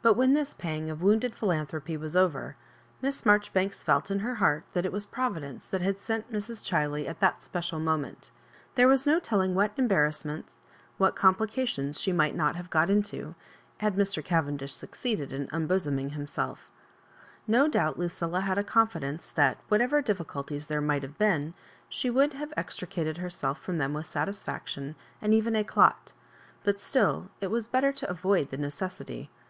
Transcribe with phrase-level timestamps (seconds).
[0.00, 2.56] But when this pang of wounded philanthropy was over,
[3.02, 6.62] Miss Marjoribanks felt in her heart that it* was Providence that had sent Mrs.
[6.66, 8.30] Ghiley at that special moment
[8.74, 10.60] There was no telling what em barrassments,
[10.96, 13.34] what complications she might not have got into,
[13.76, 14.24] had Mr.
[14.24, 16.70] Cavendish succored in unbosoming himself
[17.46, 21.52] No doubt Lucilla had a confidence that, whatever difficulties there might have been,
[21.86, 26.14] she would have extricated herself from them with satisfaction and even idat^
[26.64, 29.28] but still it was better to avoid the necessity.